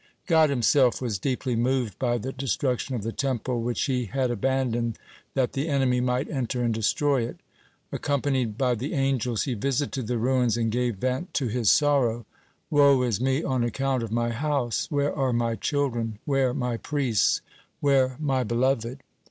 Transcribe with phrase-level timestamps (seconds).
[0.23, 4.31] (31) God Himself was deeply moved by the destruction of the Temple, which He had
[4.31, 4.97] abandoned
[5.35, 7.39] that the enemy might enter and destroy it.
[7.91, 12.25] Accompanied by the angels, He visited the ruins, and gave vent to His sorrow:
[12.71, 14.89] "Woe is Me on account of My house.
[14.89, 17.41] Where are My children, where My priests,
[17.79, 19.03] where My beloved?